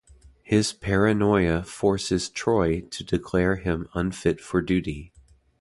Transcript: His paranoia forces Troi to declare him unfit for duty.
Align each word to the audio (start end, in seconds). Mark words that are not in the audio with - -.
His 0.41 0.73
paranoia 0.73 1.61
forces 1.61 2.27
Troi 2.27 2.89
to 2.89 3.03
declare 3.03 3.57
him 3.57 3.87
unfit 3.93 4.41
for 4.41 4.59
duty. 4.59 5.13